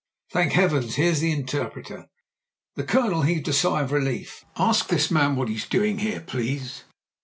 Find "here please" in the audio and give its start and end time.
5.99-6.85